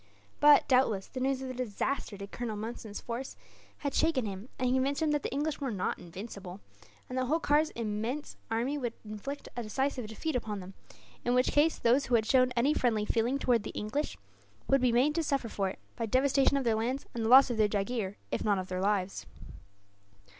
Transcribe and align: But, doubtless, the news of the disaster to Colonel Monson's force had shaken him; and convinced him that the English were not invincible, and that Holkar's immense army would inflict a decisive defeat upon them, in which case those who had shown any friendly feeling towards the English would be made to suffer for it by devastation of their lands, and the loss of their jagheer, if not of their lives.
But, 0.39 0.67
doubtless, 0.67 1.05
the 1.05 1.19
news 1.19 1.43
of 1.43 1.47
the 1.47 1.53
disaster 1.53 2.17
to 2.17 2.25
Colonel 2.25 2.55
Monson's 2.55 2.99
force 2.99 3.35
had 3.77 3.93
shaken 3.93 4.25
him; 4.25 4.49
and 4.57 4.73
convinced 4.73 5.03
him 5.03 5.11
that 5.11 5.21
the 5.21 5.31
English 5.31 5.61
were 5.61 5.69
not 5.69 5.99
invincible, 5.99 6.59
and 7.07 7.15
that 7.19 7.25
Holkar's 7.27 7.69
immense 7.75 8.35
army 8.49 8.79
would 8.79 8.93
inflict 9.05 9.47
a 9.55 9.61
decisive 9.61 10.07
defeat 10.07 10.35
upon 10.35 10.59
them, 10.59 10.73
in 11.23 11.35
which 11.35 11.51
case 11.51 11.77
those 11.77 12.07
who 12.07 12.15
had 12.15 12.25
shown 12.25 12.51
any 12.55 12.73
friendly 12.73 13.05
feeling 13.05 13.37
towards 13.37 13.63
the 13.63 13.69
English 13.77 14.17
would 14.67 14.81
be 14.81 14.91
made 14.91 15.13
to 15.13 15.21
suffer 15.21 15.49
for 15.49 15.69
it 15.69 15.77
by 15.95 16.07
devastation 16.07 16.57
of 16.57 16.63
their 16.63 16.73
lands, 16.73 17.05
and 17.13 17.23
the 17.23 17.29
loss 17.29 17.51
of 17.51 17.57
their 17.57 17.67
jagheer, 17.69 18.15
if 18.31 18.43
not 18.43 18.57
of 18.57 18.69
their 18.69 18.81
lives. 18.81 19.27